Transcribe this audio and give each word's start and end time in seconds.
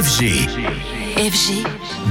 FG. 0.00 0.99
FG. 1.16 1.64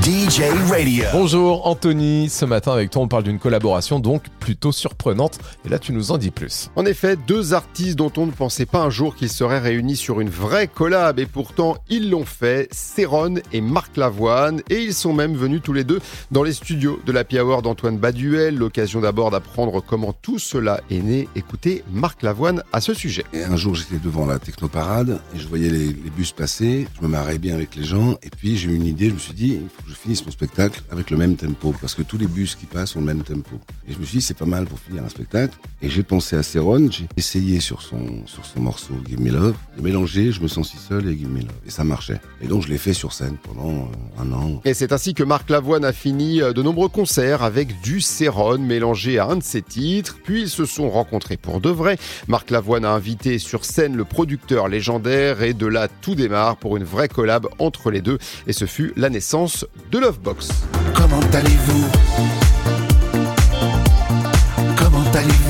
DJ 0.04 0.42
Radio. 0.70 1.06
Bonjour 1.14 1.68
Anthony, 1.68 2.30
ce 2.30 2.46
matin 2.46 2.72
avec 2.72 2.90
toi 2.90 3.02
on 3.02 3.08
parle 3.08 3.24
d'une 3.24 3.40
collaboration 3.40 4.00
donc 4.00 4.24
plutôt 4.40 4.72
surprenante 4.72 5.40
et 5.66 5.70
là 5.70 5.80
tu 5.80 5.94
nous 5.94 6.12
en 6.12 6.18
dis 6.18 6.32
plus. 6.32 6.70
En 6.76 6.86
effet, 6.86 7.16
deux 7.16 7.54
artistes 7.54 7.98
dont 7.98 8.12
on 8.18 8.26
ne 8.26 8.32
pensait 8.32 8.66
pas 8.66 8.80
un 8.80 8.90
jour 8.90 9.16
qu'ils 9.16 9.30
seraient 9.30 9.60
réunis 9.60 9.96
sur 9.96 10.22
une 10.22 10.30
vraie 10.30 10.68
collab 10.68 11.20
et 11.20 11.26
pourtant 11.26 11.78
ils 11.90 12.10
l'ont 12.10 12.26
fait, 12.26 12.68
Céron 12.72 13.36
et 13.52 13.62
Marc 13.62 13.98
Lavoine 13.98 14.62
et 14.70 14.82
ils 14.82 14.94
sont 14.94 15.14
même 15.14 15.36
venus 15.36 15.62
tous 15.64 15.74
les 15.74 15.84
deux 15.84 16.00
dans 16.32 16.44
les 16.44 16.54
studios 16.54 17.00
de 17.06 17.12
la 17.12 17.24
Hour 17.32 17.62
d'Antoine 17.62 17.98
Baduel, 17.98 18.58
l'occasion 18.58 19.02
d'abord 19.02 19.32
d'apprendre 19.32 19.82
comment 19.86 20.14
tout 20.14 20.40
cela 20.40 20.82
est 20.90 21.02
né. 21.02 21.28
Écoutez 21.36 21.84
Marc 21.92 22.22
Lavoine 22.22 22.64
à 22.74 22.82
ce 22.82 22.94
sujet. 22.94 23.24
Et 23.34 23.44
un 23.44 23.56
jour 23.56 23.76
j'étais 23.76 23.98
devant 24.04 24.26
la 24.26 24.40
technoparade 24.40 25.20
et 25.36 25.40
je 25.40 25.48
voyais 25.48 25.70
les, 25.70 25.88
les 25.88 26.10
bus 26.16 26.32
passer, 26.32 26.88
je 26.98 27.02
me 27.02 27.08
marrais 27.08 27.38
bien 27.38 27.56
avec 27.56 27.76
les 27.76 27.84
gens 27.84 28.18
et 28.24 28.30
puis 28.30 28.58
j'ai 28.58 28.70
eu 28.70 28.76
une 28.76 28.89
idée, 28.90 29.10
je 29.10 29.14
me 29.14 29.20
suis 29.20 29.34
dit 29.34 29.60
il 29.62 29.70
faut 29.70 29.82
que 29.84 29.90
je 29.90 29.96
finisse 29.96 30.26
mon 30.26 30.32
spectacle 30.32 30.82
avec 30.92 31.10
le 31.10 31.18
même 31.18 31.36
tempo 31.36 31.74
parce 31.80 31.96
que 31.96 32.02
tous 32.02 32.18
les 32.18 32.28
bus 32.28 32.56
qui 32.56 32.66
passent 32.66 32.96
ont 32.96 33.00
le 33.00 33.06
même 33.06 33.24
tempo. 33.24 33.60
Et 33.88 33.94
je 33.94 34.00
me 34.00 34.06
suis 34.06 34.20
dit 34.20 34.24
c'est 34.24 34.38
pas 34.38 34.46
mal 34.46 34.66
pour 34.66 34.80
finir 34.80 35.04
un 35.04 35.10
spectacle 35.10 35.58
et 35.82 35.90
j'ai 35.90 36.04
pensé 36.04 36.36
à 36.36 36.44
Céron, 36.44 36.90
j'ai 36.92 37.08
essayé 37.18 37.60
sur 37.60 37.82
son 37.82 38.26
sur 38.26 38.46
son 38.46 38.60
morceau 38.60 38.94
Give 39.08 39.22
Me 39.22 39.32
Love, 39.32 39.56
de 39.78 39.82
mélanger 39.82 40.32
Je 40.32 40.42
me 40.42 40.48
sens 40.48 40.70
si 40.70 40.78
seul 40.78 41.08
et 41.08 41.18
Give 41.18 41.30
Me 41.30 41.40
Love 41.40 41.50
et 41.66 41.70
ça 41.70 41.84
marchait. 41.84 42.20
Et 42.42 42.48
donc 42.48 42.64
je 42.64 42.68
l'ai 42.68 42.78
fait 42.78 42.94
sur 42.94 43.14
scène 43.14 43.38
pendant 43.42 43.70
euh, 43.70 44.22
un 44.22 44.32
an. 44.34 44.62
Et 44.66 44.74
c'est 44.74 44.92
ainsi 44.92 45.14
que 45.14 45.24
Marc 45.24 45.50
Lavoine 45.50 45.86
a 45.86 45.94
fini 45.94 46.42
euh, 46.42 46.54
de 46.54 46.62
nombreux 46.62 46.90
concerts 46.90 47.44
avec 47.44 47.80
du 47.82 48.02
Céron 48.02 48.58
mélangé 48.58 49.20
à 49.20 49.26
un 49.26 49.38
de 49.38 49.44
ses 49.44 49.62
titres, 49.62 50.18
puis 50.24 50.42
ils 50.42 50.50
se 50.50 50.66
sont 50.66 50.90
rencontrés 50.90 51.38
pour 51.38 51.62
de 51.62 51.70
vrai. 51.70 51.98
Marc 52.28 52.50
Lavoine 52.50 52.86
a 52.86 52.92
invité 52.92 53.40
sur 53.40 53.66
scène 53.66 53.96
le 53.96 54.06
producteur 54.06 54.68
légendaire 54.68 55.42
et 55.42 55.54
de 55.54 55.66
là 55.66 55.88
tout 55.88 56.16
démarre 56.16 56.58
pour 56.58 56.78
une 56.78 56.84
vraie 56.84 57.10
collab 57.10 57.48
entre 57.60 57.92
les 57.92 58.02
deux 58.02 58.18
et 58.48 58.54
ce 58.54 58.66
fut 58.66 58.94
la 58.96 59.10
naissance 59.10 59.66
de 59.92 60.00
Lovebox. 60.00 60.50
Comment 60.94 61.20
allez-vous? 61.34 62.49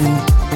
Allez-vous 0.10 0.49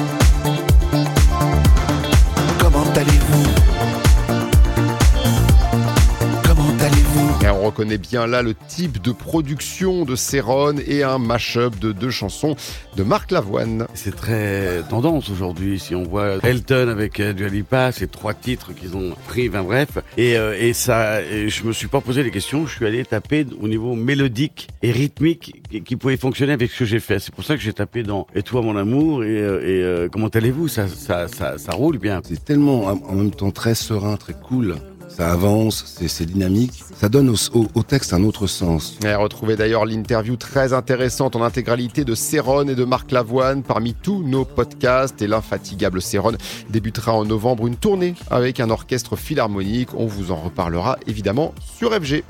on 7.64 7.68
reconnaît 7.68 7.98
bien 7.98 8.26
là 8.26 8.42
le 8.42 8.52
type 8.54 9.00
de 9.00 9.10
production 9.10 10.04
de 10.04 10.16
Céron 10.16 10.74
et 10.86 11.02
un 11.02 11.16
mash-up 11.16 11.78
de 11.78 11.92
deux 11.92 12.10
chansons 12.10 12.56
de 12.94 13.02
Marc 13.02 13.30
Lavoine. 13.30 13.86
C'est 13.94 14.14
très 14.14 14.82
tendance 14.90 15.30
aujourd'hui. 15.30 15.78
Si 15.78 15.94
on 15.94 16.02
voit 16.02 16.36
Elton 16.42 16.88
avec 16.88 17.20
euh, 17.20 17.32
Dua 17.32 17.48
Lipa, 17.48 17.90
c'est 17.90 18.10
trois 18.10 18.34
titres 18.34 18.74
qu'ils 18.74 18.96
ont 18.96 19.14
pris, 19.26 19.48
enfin 19.48 19.62
bref. 19.62 19.98
Et, 20.18 20.36
euh, 20.36 20.54
et 20.60 20.74
ça, 20.74 21.22
et 21.22 21.48
je 21.48 21.64
me 21.64 21.72
suis 21.72 21.86
pas 21.86 22.02
posé 22.02 22.22
les 22.22 22.30
questions. 22.30 22.66
Je 22.66 22.74
suis 22.74 22.86
allé 22.86 23.02
taper 23.02 23.46
au 23.58 23.66
niveau 23.66 23.94
mélodique 23.94 24.68
et 24.82 24.92
rythmique 24.92 25.62
qui, 25.84 25.96
pouvait 25.96 26.18
fonctionner 26.18 26.52
avec 26.52 26.70
ce 26.70 26.80
que 26.80 26.84
j'ai 26.84 27.00
fait. 27.00 27.18
C'est 27.18 27.34
pour 27.34 27.44
ça 27.44 27.56
que 27.56 27.62
j'ai 27.62 27.72
tapé 27.72 28.02
dans 28.02 28.26
Et 28.34 28.42
toi 28.42 28.60
mon 28.60 28.76
amour 28.76 29.24
et, 29.24 29.40
euh, 29.40 29.60
et 29.62 29.82
euh, 29.82 30.08
comment 30.12 30.28
allez-vous? 30.28 30.68
Ça, 30.68 30.86
ça, 30.86 31.28
ça, 31.28 31.56
ça 31.56 31.72
roule 31.72 31.96
bien. 31.96 32.20
C'est 32.24 32.44
tellement 32.44 32.84
en 32.84 33.00
en 33.04 33.14
même 33.14 33.30
temps 33.30 33.50
très 33.50 33.74
serein, 33.74 34.16
très 34.16 34.34
cool. 34.34 34.76
Ça 35.16 35.30
avance, 35.32 35.84
c'est- 36.08 36.24
dynamique. 36.24 36.82
Ça 37.00 37.08
donne 37.08 37.28
au 37.74 37.82
texte 37.82 38.12
un 38.12 38.24
autre 38.24 38.46
sens. 38.46 38.98
Et 39.04 39.14
retrouvez 39.14 39.56
d'ailleurs 39.56 39.84
l'interview 39.84 40.36
très 40.36 40.72
intéressante 40.72 41.36
en 41.36 41.42
intégralité 41.42 42.04
de 42.04 42.14
Céron 42.14 42.66
et 42.68 42.74
de 42.74 42.84
Marc 42.84 43.10
Lavoine 43.12 43.62
parmi 43.62 43.94
tous 43.94 44.22
nos 44.22 44.44
podcasts. 44.44 45.20
Et 45.22 45.26
l'infatigable 45.26 46.00
Céron 46.02 46.32
débutera 46.70 47.12
en 47.12 47.24
novembre 47.24 47.66
une 47.66 47.76
tournée 47.76 48.14
avec 48.30 48.58
un 48.60 48.70
orchestre 48.70 49.16
philharmonique. 49.16 49.88
On 49.96 50.06
vous 50.06 50.30
en 50.30 50.36
reparlera 50.36 50.98
évidemment 51.06 51.54
sur 51.78 51.92
FG. 51.92 52.22